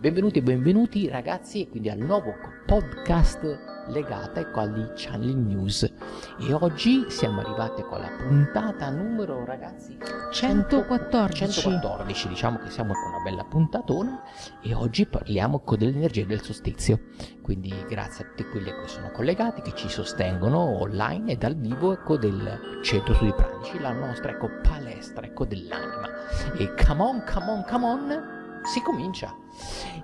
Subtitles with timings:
[0.00, 2.32] Benvenuti e benvenuti ragazzi quindi al nuovo
[2.64, 5.82] podcast legato ecco, agli Channel News.
[5.82, 9.98] E oggi siamo arrivati con la puntata numero ragazzi
[10.32, 14.22] 114 114 diciamo che siamo con una bella puntatona
[14.62, 17.00] e oggi parliamo dell'energia del solstizio
[17.42, 21.92] quindi grazie a tutti quelli che sono collegati che ci sostengono online e dal vivo
[21.92, 26.08] ecco del centro studi pratici la nostra ecco palestra ecco dell'anima.
[26.56, 29.34] E come on come on come on si comincia.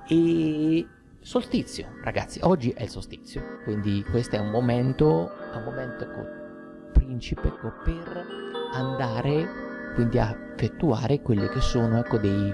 [0.06, 0.86] E
[1.20, 7.48] solstizio, ragazzi, oggi è il solstizio, quindi questo è un momento, un momento ecco, principe
[7.48, 8.24] ecco, per
[8.72, 9.64] andare
[9.94, 12.52] quindi a effettuare quelli che sono ecco, dei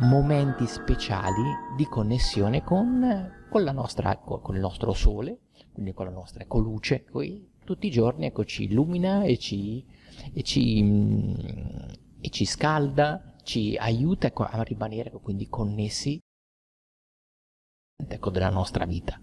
[0.00, 1.42] momenti speciali
[1.76, 5.38] di connessione con, con, nostra, ecco, con il nostro sole,
[5.72, 7.50] quindi con la nostra ecco, luce, qui.
[7.64, 9.84] Tutti i giorni ecco, ci illumina e ci,
[10.32, 11.34] e ci, mm,
[12.20, 16.20] e ci scalda ci aiuta a rimanere quindi connessi
[18.08, 19.20] ecco, della nostra vita.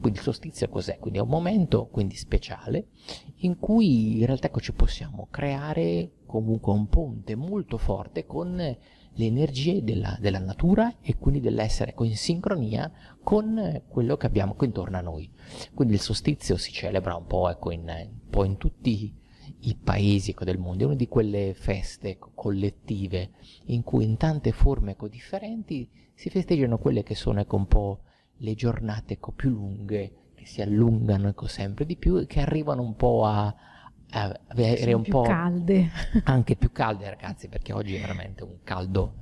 [0.00, 0.98] Quindi il solstizio cos'è?
[0.98, 2.88] Quindi è un momento quindi speciale
[3.36, 9.24] in cui in realtà ecco, ci possiamo creare comunque un ponte molto forte con le
[9.24, 12.90] energie della, della natura e quindi dell'essere in sincronia
[13.22, 15.30] con quello che abbiamo intorno a noi.
[15.74, 19.26] Quindi il solstizio si celebra un po', ecco, in, un po in tutti
[19.60, 23.30] i paesi ecco, del mondo, è una di quelle feste ecco, collettive
[23.66, 28.00] in cui in tante forme ecco, differenti si festeggiano quelle che sono ecco, un po'
[28.38, 32.82] le giornate ecco, più lunghe, che si allungano ecco, sempre di più e che arrivano
[32.82, 33.54] un po' a,
[34.10, 35.90] a avere un po' calde.
[36.24, 39.14] anche più calde ragazzi perché oggi è veramente un caldo,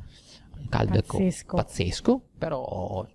[0.58, 1.56] un caldo pazzesco.
[1.56, 3.06] pazzesco però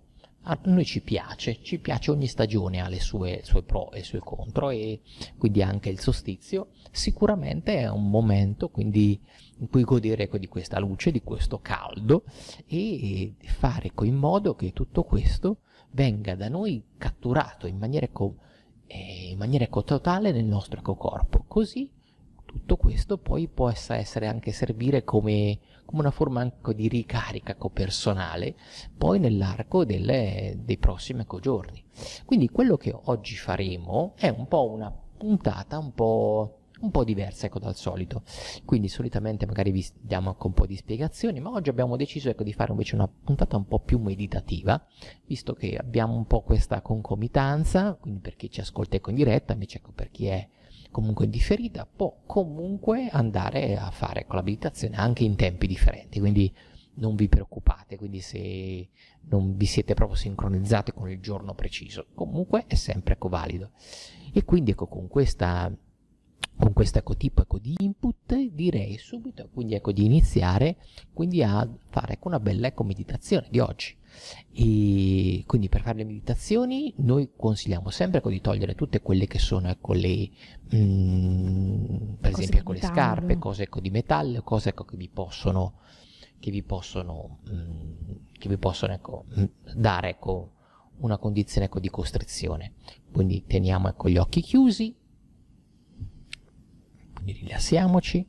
[0.44, 4.04] a noi ci piace, ci piace ogni stagione ha le sue, sue pro e i
[4.04, 5.00] suoi contro e
[5.38, 9.20] quindi anche il solstizio sicuramente è un momento quindi
[9.58, 12.24] in cui godere ecco, di questa luce, di questo caldo
[12.66, 15.58] e fare ecco, in modo che tutto questo
[15.92, 18.36] venga da noi catturato in maniera, ecco,
[18.86, 21.88] eh, in maniera ecco, totale nel nostro corpo, così
[22.44, 28.54] tutto questo poi può essere anche servire come, come una forma anche di ricarica personale
[28.96, 31.82] poi nell'arco delle, dei prossimi ecco, giorni.
[32.24, 37.46] Quindi quello che oggi faremo è un po' una puntata un po' un po' diversa
[37.46, 38.22] ecco, dal solito.
[38.64, 42.42] Quindi solitamente magari vi diamo anche un po' di spiegazioni, ma oggi abbiamo deciso ecco,
[42.42, 44.84] di fare invece una puntata un po' più meditativa,
[45.26, 49.52] visto che abbiamo un po' questa concomitanza, quindi per chi ci ascolta ecco in diretta,
[49.52, 50.48] invece ecco per chi è
[50.92, 56.54] comunque differita, può comunque andare a fare con la meditazione anche in tempi differenti, quindi
[56.94, 58.88] non vi preoccupate, quindi se
[59.22, 63.70] non vi siete proprio sincronizzati con il giorno preciso, comunque è sempre ecco valido.
[64.32, 65.74] E quindi ecco con questa
[66.54, 70.76] con questo ecco tipo ecco di input direi subito quindi ecco di iniziare
[71.12, 73.96] quindi a fare ecco una bella ecco meditazione di oggi
[74.54, 79.68] e quindi per fare le meditazioni noi consigliamo sempre di togliere tutte quelle che sono
[79.68, 80.28] ecco, le,
[80.74, 85.08] mm, per Cose esempio ecco, le scarpe, cose ecco, di metallo, cose ecco, che vi
[85.08, 85.80] possono,
[86.38, 87.92] che vi possono, mm,
[88.38, 90.52] che vi possono ecco, mm, dare ecco,
[90.98, 92.74] una condizione ecco, di costrizione.
[93.10, 94.94] Quindi teniamo ecco, gli occhi chiusi,
[97.14, 98.28] quindi rilassiamoci.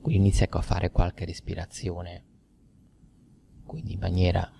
[0.00, 2.24] Quindi inizia ecco, a fare qualche respirazione
[3.70, 4.50] quindi in maniera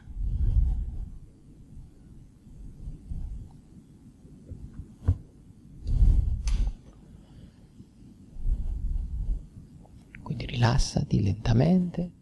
[10.22, 12.12] quindi rilassati lentamente.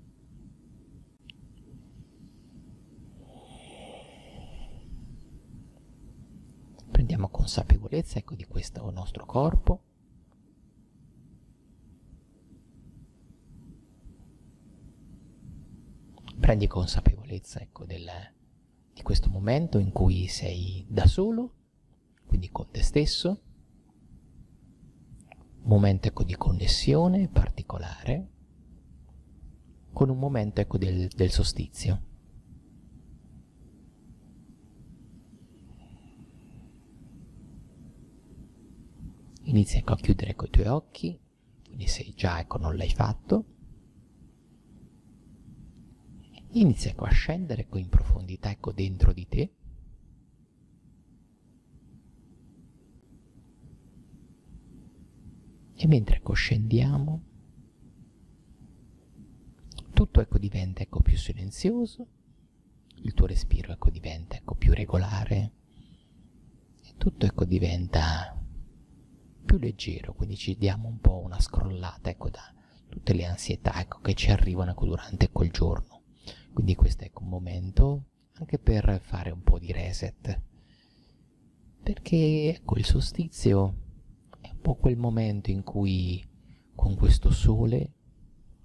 [6.90, 9.82] Prendiamo consapevolezza ecco di questo nostro corpo
[16.48, 18.08] prendi consapevolezza ecco, del,
[18.94, 21.56] di questo momento in cui sei da solo,
[22.26, 23.42] quindi con te stesso,
[25.28, 28.30] un momento ecco, di connessione particolare,
[29.92, 32.02] con un momento ecco, del, del solstizio.
[39.42, 41.20] Inizia ecco, a chiudere ecco, i tuoi occhi,
[41.66, 43.57] quindi se già ecco, non l'hai fatto,
[46.52, 49.52] inizia ecco, a scendere ecco, in profondità ecco, dentro di te.
[55.80, 57.22] E mentre ecco, scendiamo
[59.92, 62.06] tutto ecco, diventa ecco, più silenzioso
[63.02, 65.52] il tuo respiro ecco, diventa ecco, più regolare
[66.82, 68.36] e tutto ecco, diventa
[69.44, 70.14] più leggero.
[70.14, 72.52] Quindi ci diamo un po' una scrollata ecco, da
[72.88, 75.97] tutte le ansietà ecco, che ci arrivano ecco, durante quel giorno
[76.58, 80.42] Quindi questo è un momento anche per fare un po' di reset.
[81.80, 83.76] Perché ecco il solstizio
[84.40, 86.20] è un po' quel momento in cui
[86.74, 87.92] con questo sole,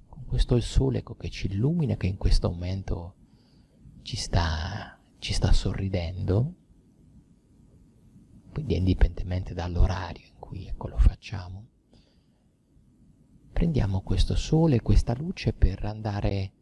[0.07, 3.13] con questo il sole ecco, che ci illumina, che in questo momento
[4.01, 6.55] ci sta, ci sta sorridendo,
[8.53, 11.67] quindi indipendentemente dall'orario in cui ecco, lo facciamo,
[13.53, 16.53] prendiamo questo sole, questa luce per andare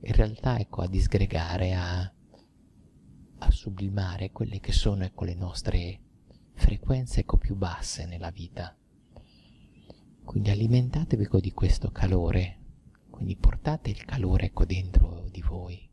[0.00, 2.12] in realtà ecco, a disgregare, a,
[3.38, 6.00] a sublimare quelle che sono ecco, le nostre
[6.54, 8.76] frequenze ecco, più basse nella vita.
[10.24, 12.58] Quindi alimentatevi ecco, di questo calore,
[13.10, 15.86] quindi portate il calore ecco, dentro di voi.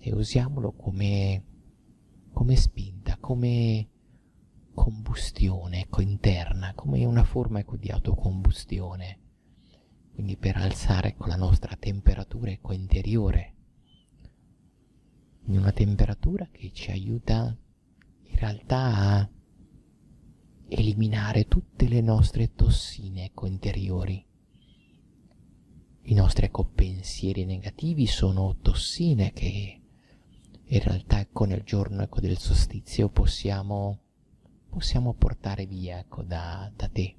[0.00, 1.44] E usiamolo come,
[2.32, 3.88] come spinta, come
[4.72, 9.18] combustione ecco, interna, come una forma ecco, di autocombustione,
[10.18, 13.54] quindi per alzare ecco, la nostra temperatura ecco, interiore,
[15.44, 17.56] quindi una temperatura che ci aiuta
[18.24, 19.30] in realtà a
[20.70, 24.26] eliminare tutte le nostre tossine ecco, interiori.
[26.02, 29.80] I nostri ecco, pensieri negativi sono tossine che
[30.64, 34.00] in realtà ecco nel giorno ecco, del solstizio possiamo,
[34.68, 37.14] possiamo portare via ecco, da, da te.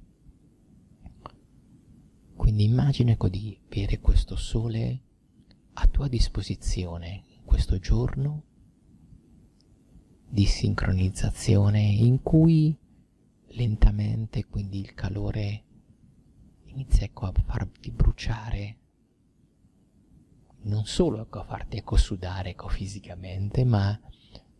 [2.40, 5.02] Quindi immagina ecco, di avere questo sole
[5.74, 8.44] a tua disposizione in questo giorno
[10.26, 12.74] di sincronizzazione in cui
[13.48, 15.64] lentamente quindi il calore
[16.68, 18.78] inizia ecco, a farti bruciare
[20.62, 24.00] non solo ecco, a farti ecco, sudare ecco, fisicamente, ma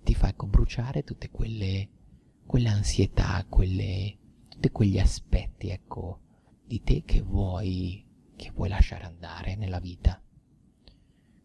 [0.04, 1.88] ti fa ecco, bruciare tutte quelle,
[2.44, 4.18] quelle ansietà, quelle,
[4.50, 6.28] tutti quegli aspetti ecco,
[6.70, 8.06] di te che vuoi,
[8.36, 10.22] che vuoi lasciare andare nella vita.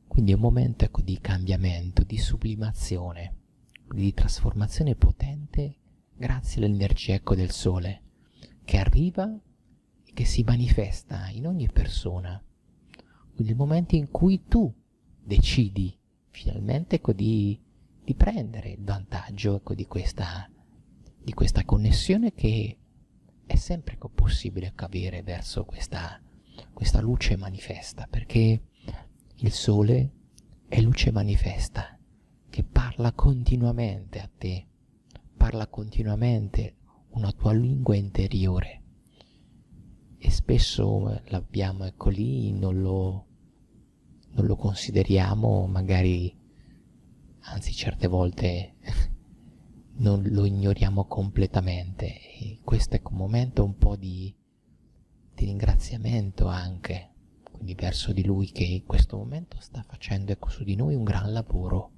[0.07, 3.35] Quindi è un momento ecco, di cambiamento, di sublimazione,
[3.91, 5.77] di trasformazione potente
[6.15, 8.03] grazie all'energia ecco, del sole
[8.63, 9.27] che arriva
[10.03, 12.39] e che si manifesta in ogni persona
[13.33, 14.71] quindi il momento in cui tu
[15.23, 15.97] decidi
[16.29, 17.59] finalmente ecco, di,
[18.03, 20.47] di prendere il vantaggio ecco, di, questa,
[21.21, 22.77] di questa connessione che
[23.45, 26.19] è sempre possibile avere verso questa,
[26.73, 28.61] questa luce manifesta, perché
[29.35, 30.11] il sole
[30.67, 31.97] è luce manifesta
[32.49, 34.67] che parla continuamente a te,
[35.35, 36.77] parla continuamente
[37.09, 38.81] una tua lingua interiore.
[40.17, 43.25] E spesso l'abbiamo ecco lì, non lo,
[44.31, 46.35] non lo consideriamo, magari,
[47.41, 48.75] anzi certe volte
[49.97, 52.05] non lo ignoriamo completamente
[52.37, 54.33] e questo è un momento un po' di,
[55.33, 57.11] di ringraziamento anche,
[57.43, 61.03] quindi verso di lui che in questo momento sta facendo ecco su di noi un
[61.03, 61.91] gran lavoro.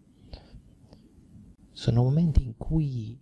[1.72, 3.20] Sono momenti in cui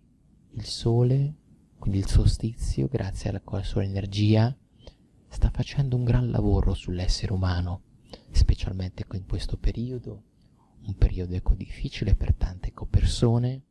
[0.52, 1.34] il sole,
[1.78, 4.54] quindi il solstizio, grazie alla sua energia,
[5.28, 7.82] sta facendo un gran lavoro sull'essere umano,
[8.30, 10.22] specialmente in questo periodo,
[10.86, 13.62] un periodo ecco difficile per tante ecco persone.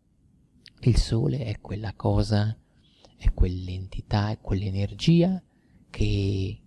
[0.86, 2.56] Il sole è quella cosa,
[3.18, 5.42] è quell'entità, è quell'energia
[5.90, 6.62] che,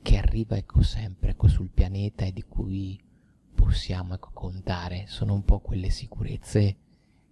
[0.00, 2.96] che arriva ecco sempre ecco sul pianeta e di cui
[3.56, 5.06] possiamo ecco contare.
[5.08, 6.76] Sono un po' quelle sicurezze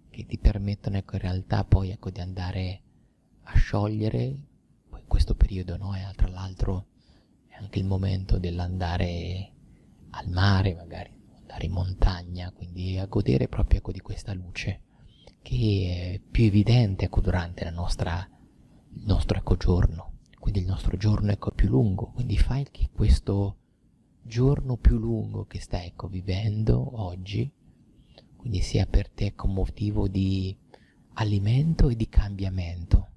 [0.09, 2.81] che ti permettono ecco in realtà poi ecco di andare
[3.43, 4.35] a sciogliere
[5.07, 5.95] questo periodo no?
[5.95, 6.87] e tra l'altro
[7.47, 9.53] è anche il momento dell'andare
[10.09, 14.81] al mare magari, andare in montagna, quindi a godere proprio ecco, di questa luce
[15.47, 18.29] che è più evidente ecco, durante nostra,
[18.95, 23.55] il nostro ecco, giorno, quindi il nostro giorno ecco, più lungo, quindi fai che questo
[24.21, 27.49] giorno più lungo che stai ecco, vivendo oggi,
[28.35, 30.53] quindi sia per te ecco, motivo di
[31.13, 33.11] alimento e di cambiamento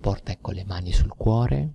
[0.00, 1.72] porta ecco le mani sul cuore.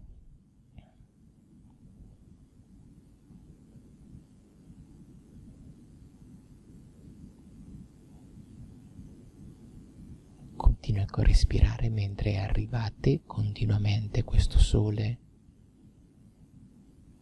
[10.93, 15.19] Continua a respirare mentre arriva a te continuamente questo sole,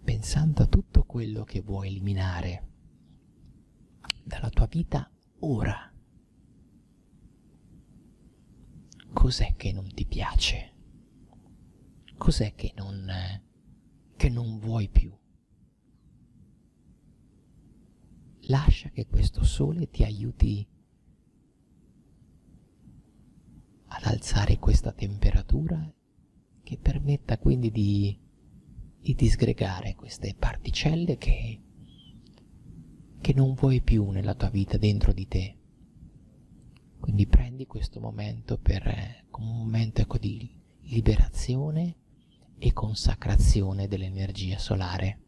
[0.03, 2.67] pensando a tutto quello che vuoi eliminare
[4.23, 5.09] dalla tua vita
[5.39, 5.91] ora.
[9.13, 10.71] Cos'è che non ti piace?
[12.21, 13.11] cos'è che non,
[14.15, 15.11] che non vuoi più?
[18.41, 20.67] Lascia che questo sole ti aiuti
[24.01, 25.91] ad alzare questa temperatura
[26.63, 28.17] che permetta quindi di
[29.03, 31.59] e disgregare queste particelle che,
[33.19, 35.55] che non vuoi più nella tua vita dentro di te.
[36.99, 40.47] Quindi prendi questo momento per, eh, come un momento ecco, di
[40.81, 41.95] liberazione
[42.59, 45.19] e consacrazione dell'energia solare.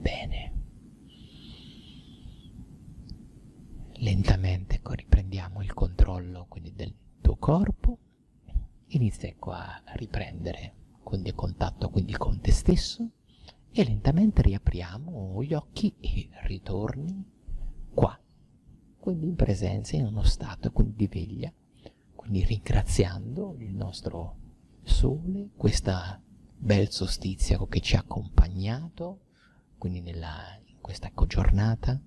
[0.00, 0.50] Bene.
[4.50, 7.98] Lentamente ecco, riprendiamo il controllo quindi del tuo corpo.
[8.88, 13.08] Inizia ecco, a riprendere quindi contatto quindi con te stesso
[13.70, 17.24] e lentamente riapriamo gli occhi e ritorni
[17.94, 18.18] qua.
[18.98, 21.52] Quindi in presenza, in uno stato quindi di veglia,
[22.16, 24.36] quindi ringraziando il nostro
[24.82, 26.20] sole, questa
[26.56, 29.20] bel solstizio che ci ha accompagnato
[29.78, 32.00] quindi nella, in questa ecco, giornata.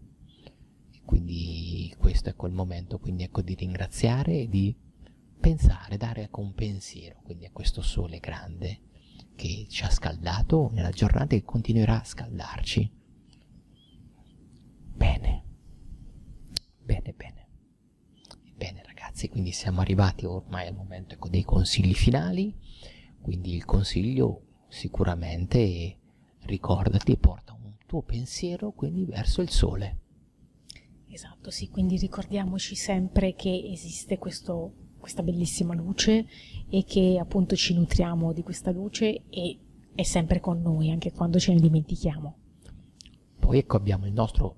[1.06, 4.76] Quindi questo è quel momento quindi, ecco, di ringraziare e di
[5.40, 8.80] pensare, dare ecco, un pensiero quindi a questo sole grande
[9.36, 12.92] che ci ha scaldato nella giornata e continuerà a scaldarci.
[14.96, 15.44] Bene,
[16.82, 17.48] bene, bene.
[18.56, 22.56] Bene ragazzi, quindi siamo arrivati ormai al momento ecco, dei consigli finali,
[23.22, 25.98] quindi il consiglio sicuramente
[26.46, 27.54] ricordati porta
[27.94, 30.00] tuo pensiero quindi verso il sole.
[31.14, 36.26] Esatto, sì, quindi ricordiamoci sempre che esiste questo, questa bellissima luce
[36.68, 39.60] e che appunto ci nutriamo di questa luce e
[39.94, 42.38] è sempre con noi anche quando ce ne dimentichiamo.
[43.38, 44.56] Poi ecco abbiamo il nostro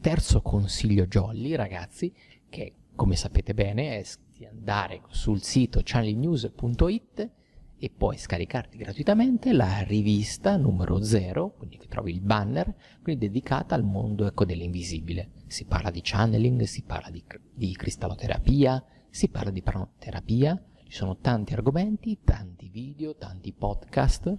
[0.00, 2.12] terzo consiglio jolly ragazzi
[2.48, 4.04] che come sapete bene è
[4.36, 7.30] di andare sul sito channelnews.it
[7.78, 13.76] e puoi scaricarti gratuitamente la rivista numero 0, quindi che trovi il banner, quindi dedicata
[13.76, 15.41] al mondo ecco, dell'invisibile.
[15.52, 21.18] Si parla di channeling, si parla di, di cristalloterapia, si parla di pranoterapia, ci sono
[21.18, 24.34] tanti argomenti, tanti video, tanti podcast,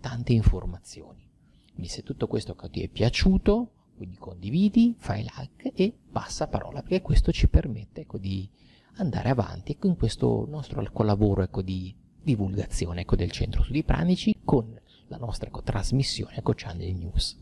[0.00, 1.28] tante informazioni.
[1.70, 7.02] Quindi se tutto questo ti è piaciuto, quindi condividi, fai like e passa parola, perché
[7.02, 8.48] questo ci permette ecco, di
[8.94, 14.34] andare avanti ecco, in questo nostro lavoro ecco, di divulgazione ecco, del Centro Studi Pranici
[14.42, 17.36] con la nostra ecco, trasmissione ecco, Channel News.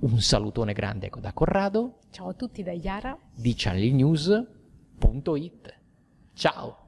[0.00, 1.98] Un salutone grande ecco, da Corrado.
[2.10, 3.16] Ciao a tutti da Iara.
[3.32, 5.74] Di channelnews.it.
[6.34, 6.82] Ciao!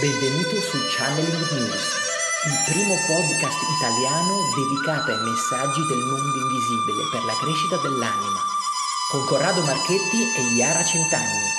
[0.00, 1.86] Benvenuto su Channeling News,
[2.50, 8.40] il primo podcast italiano dedicato ai messaggi del mondo invisibile per la crescita dell'anima
[9.10, 11.52] con Corrado Marchetti e Iara Centanni.